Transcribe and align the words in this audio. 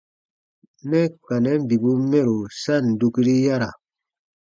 Nɛ 0.89 0.99
ka 1.25 1.35
nɛn 1.43 1.59
bibun 1.69 1.99
mɛro 2.11 2.37
sa 2.61 2.73
ǹ 2.83 2.85
dukiri 2.99 3.35
yara. 3.45 3.69